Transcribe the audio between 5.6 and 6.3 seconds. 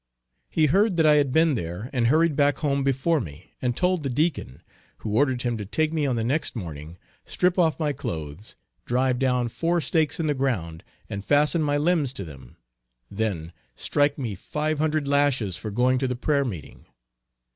take me on the